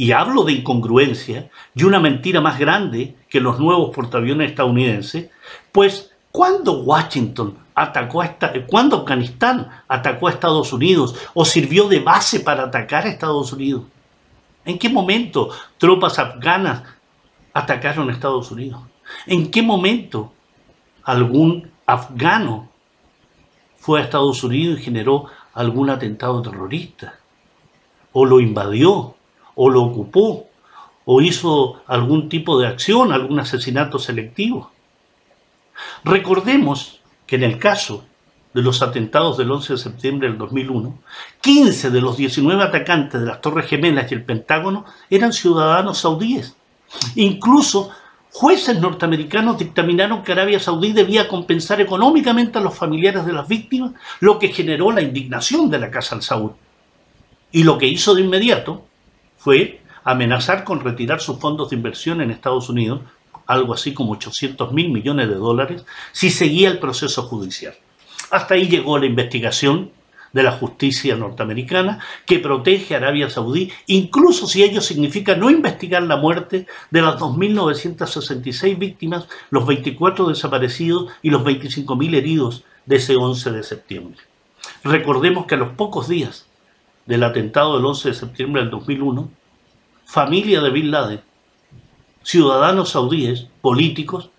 Y 0.00 0.12
hablo 0.12 0.44
de 0.44 0.54
incongruencia 0.54 1.50
y 1.74 1.84
una 1.84 2.00
mentira 2.00 2.40
más 2.40 2.58
grande 2.58 3.16
que 3.28 3.38
los 3.38 3.60
nuevos 3.60 3.94
portaaviones 3.94 4.48
estadounidenses, 4.48 5.28
pues 5.72 6.10
cuando 6.32 6.80
Washington 6.80 7.58
atacó 7.74 8.22
a 8.22 8.24
esta, 8.24 8.50
cuando 8.66 8.96
Afganistán 8.96 9.68
atacó 9.86 10.28
a 10.28 10.30
Estados 10.30 10.72
Unidos 10.72 11.16
o 11.34 11.44
sirvió 11.44 11.86
de 11.86 12.00
base 12.00 12.40
para 12.40 12.62
atacar 12.62 13.04
a 13.04 13.10
Estados 13.10 13.52
Unidos. 13.52 13.82
¿En 14.64 14.78
qué 14.78 14.88
momento 14.88 15.50
tropas 15.76 16.18
afganas 16.18 16.82
atacaron 17.52 18.08
a 18.08 18.14
Estados 18.14 18.50
Unidos? 18.50 18.80
¿En 19.26 19.50
qué 19.50 19.60
momento 19.60 20.32
algún 21.04 21.70
afgano 21.84 22.70
fue 23.76 24.00
a 24.00 24.04
Estados 24.04 24.42
Unidos 24.42 24.80
y 24.80 24.84
generó 24.84 25.26
algún 25.52 25.90
atentado 25.90 26.40
terrorista? 26.40 27.18
¿O 28.12 28.24
lo 28.24 28.40
invadió? 28.40 29.16
O 29.62 29.68
lo 29.68 29.82
ocupó 29.82 30.48
o 31.04 31.20
hizo 31.20 31.82
algún 31.86 32.30
tipo 32.30 32.58
de 32.58 32.66
acción, 32.66 33.12
algún 33.12 33.40
asesinato 33.40 33.98
selectivo. 33.98 34.70
Recordemos 36.02 37.00
que 37.26 37.36
en 37.36 37.42
el 37.42 37.58
caso 37.58 38.02
de 38.54 38.62
los 38.62 38.80
atentados 38.80 39.36
del 39.36 39.50
11 39.50 39.74
de 39.74 39.78
septiembre 39.78 40.28
del 40.28 40.38
2001, 40.38 40.98
15 41.42 41.90
de 41.90 42.00
los 42.00 42.16
19 42.16 42.62
atacantes 42.62 43.20
de 43.20 43.26
las 43.26 43.42
Torres 43.42 43.66
Gemelas 43.66 44.10
y 44.10 44.14
el 44.14 44.24
Pentágono 44.24 44.86
eran 45.10 45.34
ciudadanos 45.34 45.98
saudíes. 45.98 46.56
Incluso 47.16 47.90
jueces 48.32 48.80
norteamericanos 48.80 49.58
dictaminaron 49.58 50.22
que 50.22 50.32
Arabia 50.32 50.58
Saudí 50.58 50.94
debía 50.94 51.28
compensar 51.28 51.82
económicamente 51.82 52.56
a 52.56 52.62
los 52.62 52.74
familiares 52.74 53.26
de 53.26 53.34
las 53.34 53.46
víctimas, 53.46 53.92
lo 54.20 54.38
que 54.38 54.48
generó 54.48 54.90
la 54.90 55.02
indignación 55.02 55.68
de 55.68 55.80
la 55.80 55.90
Casa 55.90 56.14
al 56.14 56.22
Saud. 56.22 56.52
Y 57.52 57.64
lo 57.64 57.76
que 57.76 57.88
hizo 57.88 58.14
de 58.14 58.22
inmediato 58.22 58.86
fue 59.40 59.80
amenazar 60.04 60.64
con 60.64 60.80
retirar 60.80 61.20
sus 61.20 61.38
fondos 61.38 61.70
de 61.70 61.76
inversión 61.76 62.20
en 62.20 62.30
Estados 62.30 62.68
Unidos, 62.68 63.00
algo 63.46 63.72
así 63.72 63.94
como 63.94 64.12
800 64.12 64.72
mil 64.72 64.90
millones 64.90 65.28
de 65.28 65.34
dólares, 65.34 65.84
si 66.12 66.28
seguía 66.28 66.68
el 66.68 66.78
proceso 66.78 67.22
judicial. 67.22 67.74
Hasta 68.30 68.54
ahí 68.54 68.68
llegó 68.68 68.98
la 68.98 69.06
investigación 69.06 69.92
de 70.34 70.42
la 70.42 70.52
justicia 70.52 71.16
norteamericana 71.16 72.00
que 72.26 72.38
protege 72.38 72.94
a 72.94 72.98
Arabia 72.98 73.30
Saudí, 73.30 73.72
incluso 73.86 74.46
si 74.46 74.62
ello 74.62 74.82
significa 74.82 75.34
no 75.34 75.50
investigar 75.50 76.02
la 76.02 76.16
muerte 76.16 76.66
de 76.90 77.02
las 77.02 77.16
2.966 77.16 78.78
víctimas, 78.78 79.26
los 79.48 79.66
24 79.66 80.28
desaparecidos 80.28 81.10
y 81.22 81.30
los 81.30 81.42
25.000 81.42 82.14
heridos 82.14 82.64
de 82.84 82.96
ese 82.96 83.16
11 83.16 83.52
de 83.52 83.62
septiembre. 83.62 84.20
Recordemos 84.84 85.46
que 85.46 85.54
a 85.54 85.58
los 85.58 85.70
pocos 85.70 86.08
días 86.08 86.46
del 87.10 87.24
atentado 87.24 87.74
del 87.74 87.84
11 87.86 88.10
de 88.10 88.14
septiembre 88.14 88.62
del 88.62 88.70
2001, 88.70 89.28
familia 90.04 90.60
de 90.60 90.70
Bin 90.70 90.92
Laden, 90.92 91.20
ciudadanos 92.22 92.90
saudíes, 92.90 93.48
políticos, 93.60 94.30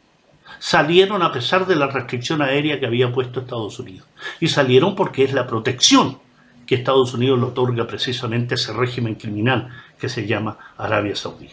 salieron 0.57 1.21
a 1.21 1.33
pesar 1.33 1.67
de 1.67 1.75
la 1.75 1.87
restricción 1.87 2.41
aérea 2.41 2.79
que 2.79 2.85
había 2.85 3.11
puesto 3.11 3.41
Estados 3.41 3.77
Unidos. 3.77 4.07
Y 4.39 4.47
salieron 4.47 4.95
porque 4.95 5.25
es 5.25 5.33
la 5.33 5.47
protección 5.47 6.19
que 6.65 6.75
Estados 6.75 7.13
Unidos 7.13 7.39
le 7.39 7.47
otorga 7.47 7.85
precisamente 7.85 8.53
a 8.53 8.55
ese 8.55 8.71
régimen 8.71 9.15
criminal 9.15 9.67
que 9.99 10.07
se 10.07 10.25
llama 10.25 10.57
Arabia 10.77 11.17
Saudí. 11.17 11.49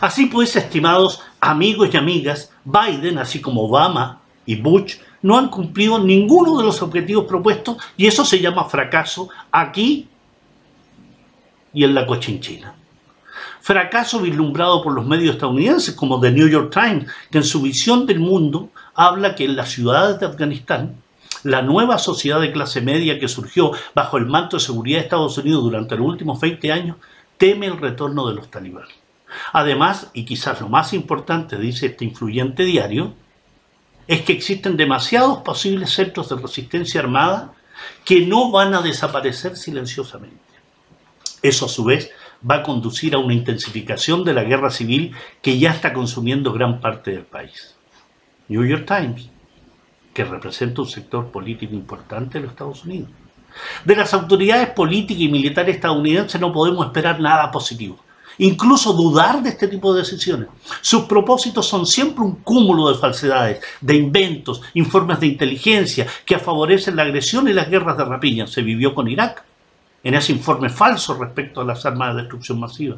Así 0.00 0.26
pues, 0.26 0.56
estimados 0.56 1.20
amigos 1.42 1.90
y 1.92 1.98
amigas, 1.98 2.54
Biden, 2.64 3.18
así 3.18 3.42
como 3.42 3.64
Obama 3.64 4.22
y 4.46 4.56
Bush, 4.56 4.96
no 5.20 5.36
han 5.36 5.50
cumplido 5.50 5.98
ninguno 5.98 6.56
de 6.56 6.64
los 6.64 6.80
objetivos 6.80 7.26
propuestos 7.26 7.76
y 7.98 8.06
eso 8.06 8.24
se 8.24 8.40
llama 8.40 8.64
fracaso 8.64 9.28
aquí 9.52 10.07
y 11.78 11.84
en 11.84 11.94
la 11.94 12.06
cochinchina. 12.06 12.74
Fracaso 13.60 14.18
vislumbrado 14.18 14.82
por 14.82 14.92
los 14.92 15.06
medios 15.06 15.36
estadounidenses 15.36 15.94
como 15.94 16.18
The 16.18 16.32
New 16.32 16.48
York 16.48 16.72
Times, 16.72 17.06
que 17.30 17.38
en 17.38 17.44
su 17.44 17.62
visión 17.62 18.04
del 18.04 18.18
mundo 18.18 18.70
habla 18.96 19.36
que 19.36 19.44
en 19.44 19.54
las 19.54 19.68
ciudades 19.68 20.18
de 20.18 20.26
Afganistán 20.26 20.96
la 21.44 21.62
nueva 21.62 21.98
sociedad 21.98 22.40
de 22.40 22.50
clase 22.50 22.80
media 22.80 23.20
que 23.20 23.28
surgió 23.28 23.70
bajo 23.94 24.16
el 24.16 24.26
manto 24.26 24.56
de 24.56 24.64
seguridad 24.64 24.98
de 24.98 25.04
Estados 25.04 25.38
Unidos 25.38 25.62
durante 25.62 25.96
los 25.96 26.08
últimos 26.08 26.40
20 26.40 26.72
años, 26.72 26.96
teme 27.36 27.66
el 27.66 27.78
retorno 27.78 28.26
de 28.26 28.34
los 28.34 28.50
talibanes. 28.50 28.96
Además, 29.52 30.10
y 30.14 30.24
quizás 30.24 30.60
lo 30.60 30.68
más 30.68 30.92
importante, 30.92 31.58
dice 31.58 31.86
este 31.86 32.04
influyente 32.04 32.64
diario, 32.64 33.14
es 34.08 34.22
que 34.22 34.32
existen 34.32 34.76
demasiados 34.76 35.42
posibles 35.42 35.90
centros 35.90 36.28
de 36.28 36.36
resistencia 36.42 37.00
armada 37.00 37.52
que 38.04 38.26
no 38.26 38.50
van 38.50 38.74
a 38.74 38.82
desaparecer 38.82 39.56
silenciosamente. 39.56 40.47
Eso 41.42 41.66
a 41.66 41.68
su 41.68 41.84
vez 41.84 42.10
va 42.48 42.56
a 42.56 42.62
conducir 42.62 43.14
a 43.14 43.18
una 43.18 43.34
intensificación 43.34 44.24
de 44.24 44.34
la 44.34 44.44
guerra 44.44 44.70
civil 44.70 45.14
que 45.42 45.58
ya 45.58 45.70
está 45.70 45.92
consumiendo 45.92 46.52
gran 46.52 46.80
parte 46.80 47.10
del 47.10 47.24
país. 47.24 47.74
New 48.48 48.64
York 48.64 48.86
Times, 48.86 49.28
que 50.14 50.24
representa 50.24 50.82
un 50.82 50.88
sector 50.88 51.30
político 51.30 51.74
importante 51.74 52.38
de 52.38 52.44
los 52.44 52.52
Estados 52.52 52.84
Unidos. 52.84 53.10
De 53.84 53.96
las 53.96 54.14
autoridades 54.14 54.70
políticas 54.70 55.22
y 55.22 55.28
militares 55.28 55.76
estadounidenses 55.76 56.40
no 56.40 56.52
podemos 56.52 56.86
esperar 56.86 57.20
nada 57.20 57.50
positivo 57.50 57.98
incluso 58.38 58.92
dudar 58.92 59.42
de 59.42 59.50
este 59.50 59.68
tipo 59.68 59.92
de 59.92 60.00
decisiones. 60.00 60.48
Sus 60.80 61.02
propósitos 61.02 61.66
son 61.66 61.86
siempre 61.86 62.24
un 62.24 62.36
cúmulo 62.36 62.88
de 62.88 62.98
falsedades, 62.98 63.60
de 63.80 63.96
inventos, 63.96 64.62
informes 64.74 65.20
de 65.20 65.26
inteligencia 65.26 66.06
que 66.24 66.38
favorecen 66.38 66.96
la 66.96 67.02
agresión 67.02 67.48
y 67.48 67.52
las 67.52 67.68
guerras 67.68 67.98
de 67.98 68.04
rapiña. 68.04 68.46
Se 68.46 68.62
vivió 68.62 68.94
con 68.94 69.08
Irak 69.08 69.44
en 70.08 70.14
ese 70.14 70.32
informe 70.32 70.70
falso 70.70 71.12
respecto 71.12 71.60
a 71.60 71.66
las 71.66 71.84
armas 71.84 72.14
de 72.14 72.22
destrucción 72.22 72.58
masiva. 72.58 72.96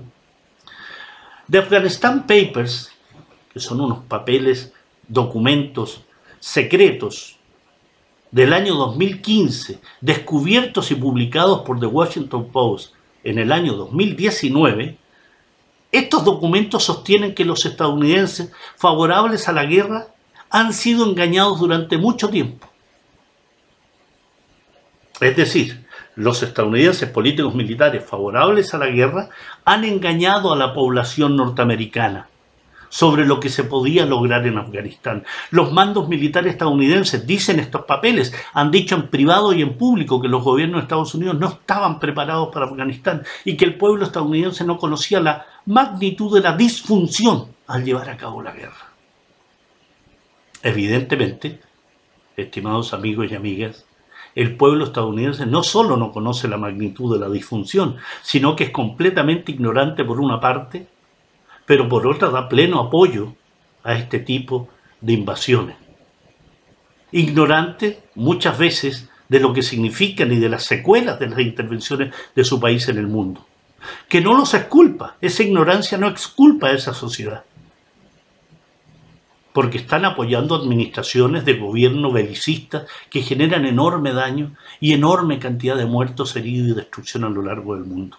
The 1.50 1.58
Afghanistan 1.58 2.24
Papers, 2.24 2.92
que 3.52 3.58
son 3.58 3.80
unos 3.80 4.04
papeles, 4.04 4.72
documentos 5.08 6.02
secretos 6.38 7.36
del 8.30 8.52
año 8.52 8.76
2015, 8.76 9.80
descubiertos 10.00 10.92
y 10.92 10.94
publicados 10.94 11.62
por 11.62 11.80
The 11.80 11.86
Washington 11.86 12.48
Post 12.52 12.94
en 13.24 13.40
el 13.40 13.50
año 13.50 13.72
2019, 13.72 14.96
estos 15.90 16.24
documentos 16.24 16.84
sostienen 16.84 17.34
que 17.34 17.44
los 17.44 17.66
estadounidenses 17.66 18.52
favorables 18.76 19.48
a 19.48 19.52
la 19.52 19.64
guerra 19.64 20.14
han 20.48 20.72
sido 20.72 21.04
engañados 21.04 21.58
durante 21.58 21.98
mucho 21.98 22.28
tiempo. 22.28 22.68
Es 25.20 25.34
decir, 25.34 25.89
los 26.16 26.42
estadounidenses 26.42 27.08
políticos 27.08 27.54
militares 27.54 28.04
favorables 28.04 28.74
a 28.74 28.78
la 28.78 28.86
guerra 28.86 29.28
han 29.64 29.84
engañado 29.84 30.52
a 30.52 30.56
la 30.56 30.74
población 30.74 31.36
norteamericana 31.36 32.28
sobre 32.90 33.24
lo 33.24 33.40
que 33.40 33.48
se 33.48 33.64
podía 33.64 34.04
lograr 34.04 34.46
en 34.46 34.58
Afganistán. 34.58 35.24
Los 35.50 35.72
mandos 35.72 36.08
militares 36.08 36.52
estadounidenses 36.52 37.26
dicen 37.26 37.58
estos 37.60 37.84
papeles, 37.84 38.34
han 38.52 38.70
dicho 38.70 38.96
en 38.96 39.08
privado 39.08 39.54
y 39.54 39.62
en 39.62 39.78
público 39.78 40.20
que 40.20 40.28
los 40.28 40.42
gobiernos 40.42 40.80
de 40.80 40.82
Estados 40.82 41.14
Unidos 41.14 41.38
no 41.38 41.48
estaban 41.48 41.98
preparados 41.98 42.50
para 42.52 42.66
Afganistán 42.66 43.22
y 43.44 43.56
que 43.56 43.64
el 43.64 43.76
pueblo 43.76 44.04
estadounidense 44.04 44.64
no 44.64 44.76
conocía 44.76 45.20
la 45.20 45.46
magnitud 45.66 46.34
de 46.34 46.42
la 46.42 46.56
disfunción 46.56 47.46
al 47.68 47.84
llevar 47.84 48.10
a 48.10 48.16
cabo 48.16 48.42
la 48.42 48.52
guerra. 48.52 48.90
Evidentemente, 50.62 51.60
estimados 52.36 52.92
amigos 52.92 53.30
y 53.30 53.34
amigas, 53.36 53.86
el 54.34 54.56
pueblo 54.56 54.84
estadounidense 54.84 55.46
no 55.46 55.62
solo 55.62 55.96
no 55.96 56.12
conoce 56.12 56.48
la 56.48 56.56
magnitud 56.56 57.12
de 57.12 57.20
la 57.20 57.30
disfunción, 57.30 57.96
sino 58.22 58.56
que 58.56 58.64
es 58.64 58.70
completamente 58.70 59.52
ignorante 59.52 60.04
por 60.04 60.20
una 60.20 60.40
parte 60.40 60.86
pero 61.70 61.88
por 61.88 62.04
otra 62.04 62.30
da 62.30 62.48
pleno 62.48 62.80
apoyo 62.80 63.36
a 63.84 63.94
este 63.94 64.18
tipo 64.18 64.68
de 65.00 65.12
invasiones. 65.12 65.76
Ignorante 67.12 68.02
muchas 68.16 68.58
veces 68.58 69.08
de 69.28 69.38
lo 69.38 69.52
que 69.52 69.62
significan 69.62 70.32
y 70.32 70.40
de 70.40 70.48
las 70.48 70.64
secuelas 70.64 71.20
de 71.20 71.28
las 71.28 71.38
intervenciones 71.38 72.12
de 72.34 72.42
su 72.42 72.58
país 72.58 72.88
en 72.88 72.98
el 72.98 73.06
mundo. 73.06 73.46
Que 74.08 74.20
no 74.20 74.36
los 74.36 74.52
exculpa, 74.52 75.14
esa 75.20 75.44
ignorancia 75.44 75.96
no 75.96 76.08
exculpa 76.08 76.66
a 76.66 76.72
esa 76.72 76.92
sociedad. 76.92 77.44
Porque 79.52 79.78
están 79.78 80.04
apoyando 80.04 80.54
administraciones 80.54 81.44
de 81.44 81.54
gobierno 81.54 82.12
belicistas 82.12 82.86
que 83.10 83.22
generan 83.22 83.66
enorme 83.66 84.12
daño 84.12 84.52
y 84.80 84.92
enorme 84.92 85.38
cantidad 85.38 85.76
de 85.76 85.86
muertos, 85.86 86.36
heridos 86.36 86.70
y 86.70 86.74
destrucción 86.74 87.24
a 87.24 87.30
lo 87.30 87.42
largo 87.42 87.74
del 87.74 87.84
mundo 87.84 88.16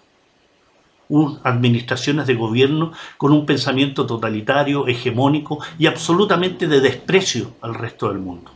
administraciones 1.44 2.28
de 2.28 2.36
gobierno 2.36 2.94
con 3.18 3.32
un 3.32 3.46
pensamiento 3.46 4.06
totalitario, 4.06 4.88
hegemónico 4.88 5.60
y 5.78 5.88
absolutamente 5.88 6.68
de 6.68 6.80
desprecio 6.80 7.56
al 7.62 7.76
resto 7.76 8.08
del 8.08 8.20
mundo. 8.20 8.52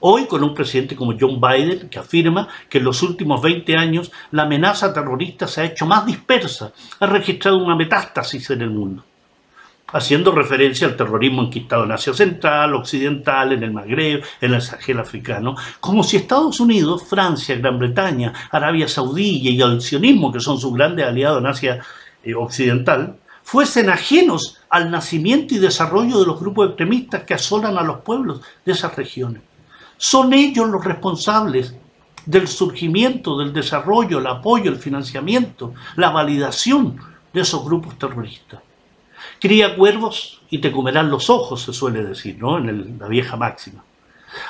Hoy 0.00 0.26
con 0.26 0.44
un 0.44 0.54
presidente 0.54 0.94
como 0.94 1.14
John 1.18 1.40
Biden 1.40 1.88
que 1.88 1.98
afirma 1.98 2.48
que 2.68 2.78
en 2.78 2.84
los 2.84 3.02
últimos 3.02 3.42
20 3.42 3.76
años 3.76 4.12
la 4.30 4.44
amenaza 4.44 4.92
terrorista 4.92 5.48
se 5.48 5.60
ha 5.60 5.64
hecho 5.64 5.86
más 5.86 6.06
dispersa, 6.06 6.72
ha 7.00 7.06
registrado 7.06 7.58
una 7.58 7.76
metástasis 7.76 8.48
en 8.50 8.62
el 8.62 8.70
mundo 8.70 9.04
haciendo 9.92 10.32
referencia 10.32 10.86
al 10.86 10.96
terrorismo 10.96 11.42
enquistado 11.42 11.84
en 11.84 11.92
Asia 11.92 12.12
Central, 12.12 12.74
Occidental, 12.74 13.52
en 13.52 13.62
el 13.62 13.72
Magreb, 13.72 14.22
en 14.40 14.54
el 14.54 14.62
Sahel 14.62 15.00
africano, 15.00 15.56
como 15.80 16.02
si 16.02 16.16
Estados 16.16 16.60
Unidos, 16.60 17.04
Francia, 17.08 17.56
Gran 17.56 17.78
Bretaña, 17.78 18.32
Arabia 18.50 18.88
Saudí 18.88 19.40
y 19.42 19.60
el 19.60 19.80
sionismo, 19.80 20.32
que 20.32 20.40
son 20.40 20.58
sus 20.58 20.74
grandes 20.74 21.06
aliados 21.06 21.40
en 21.40 21.46
Asia 21.46 21.80
eh, 22.22 22.34
Occidental, 22.34 23.16
fuesen 23.42 23.88
ajenos 23.88 24.58
al 24.68 24.90
nacimiento 24.90 25.54
y 25.54 25.58
desarrollo 25.58 26.20
de 26.20 26.26
los 26.26 26.38
grupos 26.38 26.68
extremistas 26.68 27.22
que 27.22 27.34
asolan 27.34 27.78
a 27.78 27.82
los 27.82 28.00
pueblos 28.00 28.42
de 28.64 28.72
esas 28.72 28.94
regiones. 28.94 29.42
Son 29.96 30.32
ellos 30.34 30.68
los 30.68 30.84
responsables 30.84 31.74
del 32.26 32.46
surgimiento, 32.46 33.38
del 33.38 33.54
desarrollo, 33.54 34.18
el 34.18 34.26
apoyo, 34.26 34.70
el 34.70 34.76
financiamiento, 34.76 35.72
la 35.96 36.10
validación 36.10 36.98
de 37.32 37.40
esos 37.40 37.64
grupos 37.64 37.98
terroristas. 37.98 38.60
Cría 39.40 39.76
cuervos 39.76 40.40
y 40.50 40.58
te 40.58 40.72
comerán 40.72 41.10
los 41.10 41.30
ojos, 41.30 41.62
se 41.62 41.72
suele 41.72 42.04
decir, 42.04 42.38
¿no? 42.38 42.58
En 42.58 42.98
la 42.98 43.08
vieja 43.08 43.36
máxima. 43.36 43.84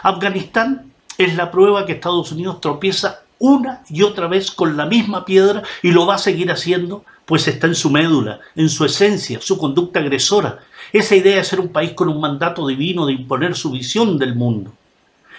Afganistán 0.02 0.92
es 1.18 1.36
la 1.36 1.50
prueba 1.50 1.84
que 1.84 1.92
Estados 1.92 2.32
Unidos 2.32 2.60
tropieza 2.60 3.22
una 3.38 3.82
y 3.88 4.02
otra 4.02 4.26
vez 4.26 4.50
con 4.50 4.76
la 4.76 4.86
misma 4.86 5.24
piedra 5.24 5.62
y 5.82 5.92
lo 5.92 6.06
va 6.06 6.14
a 6.14 6.18
seguir 6.18 6.50
haciendo, 6.50 7.04
pues 7.26 7.46
está 7.48 7.66
en 7.66 7.74
su 7.74 7.90
médula, 7.90 8.40
en 8.56 8.68
su 8.68 8.84
esencia, 8.84 9.40
su 9.40 9.58
conducta 9.58 10.00
agresora, 10.00 10.60
esa 10.92 11.14
idea 11.14 11.36
de 11.36 11.44
ser 11.44 11.60
un 11.60 11.68
país 11.68 11.92
con 11.92 12.08
un 12.08 12.20
mandato 12.20 12.66
divino 12.66 13.06
de 13.06 13.12
imponer 13.12 13.54
su 13.54 13.70
visión 13.70 14.18
del 14.18 14.34
mundo. 14.34 14.72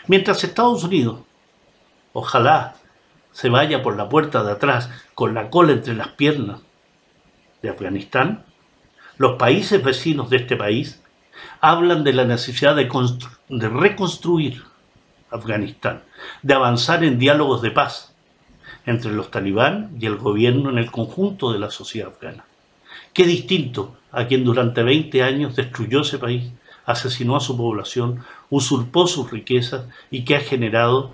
Mientras 0.07 0.43
Estados 0.43 0.83
Unidos, 0.83 1.19
ojalá 2.13 2.75
se 3.31 3.49
vaya 3.49 3.81
por 3.81 3.95
la 3.95 4.09
puerta 4.09 4.43
de 4.43 4.51
atrás 4.51 4.89
con 5.13 5.33
la 5.33 5.49
cola 5.49 5.73
entre 5.73 5.93
las 5.93 6.09
piernas 6.09 6.61
de 7.61 7.69
Afganistán, 7.69 8.43
los 9.19 9.33
países 9.33 9.83
vecinos 9.83 10.29
de 10.29 10.37
este 10.37 10.55
país 10.55 11.01
hablan 11.59 12.05
de 12.05 12.13
la 12.13 12.23
necesidad 12.23 12.73
de, 12.73 12.89
reconstruir 13.69 14.63
Afganistán, 15.29 16.03
de 16.41 16.53
avanzar 16.53 17.03
en 17.03 17.19
diálogos 17.19 17.61
de 17.61 17.71
paz 17.71 18.15
entre 18.85 19.11
los 19.11 19.29
talibán 19.29 19.91
y 19.99 20.05
el 20.05 20.15
gobierno 20.15 20.69
en 20.69 20.77
el 20.77 20.89
conjunto 20.89 21.51
de 21.51 21.59
la 21.59 21.69
sociedad 21.69 22.13
afgana. 22.13 22.45
Qué 23.13 23.25
distinto 23.25 23.97
a 24.13 24.25
quien 24.25 24.45
durante 24.45 24.83
20 24.83 25.21
años 25.21 25.57
destruyó 25.57 26.01
ese 26.01 26.17
país, 26.17 26.49
asesinó 26.85 27.35
a 27.35 27.41
su 27.41 27.57
población, 27.57 28.23
usurpó 28.49 29.05
sus 29.05 29.29
riquezas 29.29 29.83
y 30.09 30.23
que 30.23 30.37
ha 30.37 30.39
generado 30.39 31.13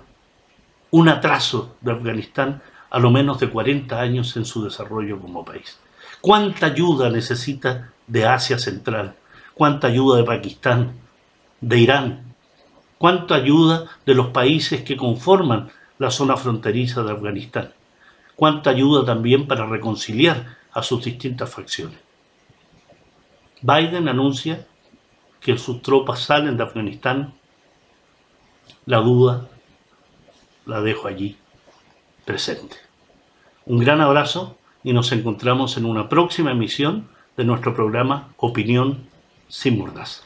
un 0.92 1.08
atraso 1.08 1.74
de 1.80 1.90
Afganistán 1.90 2.62
a 2.88 3.00
lo 3.00 3.10
menos 3.10 3.40
de 3.40 3.50
40 3.50 4.00
años 4.00 4.36
en 4.36 4.44
su 4.44 4.62
desarrollo 4.62 5.18
como 5.20 5.44
país. 5.44 5.80
¿Cuánta 6.20 6.66
ayuda 6.66 7.10
necesita 7.10 7.90
de 8.06 8.26
Asia 8.26 8.58
Central, 8.58 9.14
cuánta 9.54 9.88
ayuda 9.88 10.18
de 10.18 10.24
Pakistán, 10.24 10.92
de 11.60 11.78
Irán, 11.78 12.34
cuánta 12.98 13.34
ayuda 13.34 13.86
de 14.04 14.14
los 14.14 14.28
países 14.28 14.82
que 14.82 14.96
conforman 14.96 15.70
la 15.98 16.10
zona 16.10 16.36
fronteriza 16.36 17.02
de 17.02 17.12
Afganistán, 17.12 17.72
cuánta 18.34 18.70
ayuda 18.70 19.04
también 19.04 19.46
para 19.46 19.66
reconciliar 19.66 20.56
a 20.72 20.82
sus 20.82 21.04
distintas 21.04 21.50
facciones. 21.50 21.98
Biden 23.62 24.08
anuncia 24.08 24.66
que 25.40 25.56
sus 25.56 25.80
tropas 25.82 26.20
salen 26.20 26.56
de 26.56 26.62
Afganistán, 26.62 27.34
la 28.84 28.98
duda 28.98 29.48
la 30.66 30.80
dejo 30.80 31.08
allí 31.08 31.36
presente. 32.24 32.76
Un 33.64 33.78
gran 33.78 34.00
abrazo 34.00 34.58
y 34.84 34.92
nos 34.92 35.10
encontramos 35.12 35.76
en 35.76 35.86
una 35.86 36.08
próxima 36.08 36.50
emisión 36.50 37.08
de 37.36 37.44
nuestro 37.44 37.74
programa 37.74 38.28
Opinión 38.38 38.98
sin 39.48 39.78
Mordaza. 39.78 40.22